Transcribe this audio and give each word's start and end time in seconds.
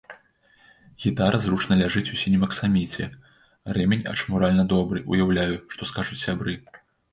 Гітара 1.03 1.41
зручна 1.45 1.73
ляжыць 1.81 2.03
у 2.15 2.17
сінім 2.21 2.47
аксаміце, 2.47 3.03
рэмень 3.81 4.03
ачмуральна 4.15 4.67
добры, 4.75 5.05
уяўляю, 5.13 5.63
што 5.77 5.81
скажуць 5.93 6.21
сябры. 6.27 6.61